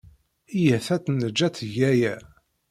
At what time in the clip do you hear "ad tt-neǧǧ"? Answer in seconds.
0.95-1.39